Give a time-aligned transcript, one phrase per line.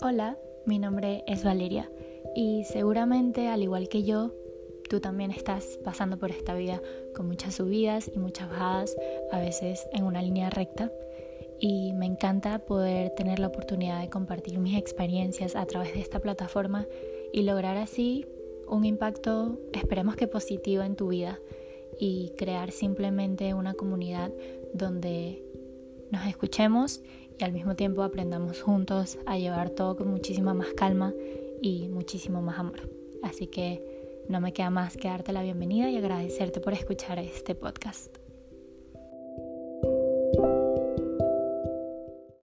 [0.00, 1.90] Hola, mi nombre es Valeria
[2.36, 4.32] y seguramente al igual que yo,
[4.88, 6.80] tú también estás pasando por esta vida
[7.16, 8.96] con muchas subidas y muchas bajadas,
[9.32, 10.92] a veces en una línea recta.
[11.58, 16.20] Y me encanta poder tener la oportunidad de compartir mis experiencias a través de esta
[16.20, 16.86] plataforma
[17.32, 18.24] y lograr así
[18.68, 21.40] un impacto, esperemos que positivo en tu vida
[21.98, 24.30] y crear simplemente una comunidad
[24.72, 25.42] donde
[26.12, 27.02] nos escuchemos
[27.38, 31.14] y al mismo tiempo aprendamos juntos a llevar todo con muchísima más calma
[31.62, 32.90] y muchísimo más amor.
[33.22, 33.82] Así que
[34.28, 38.27] no me queda más que darte la bienvenida y agradecerte por escuchar este podcast.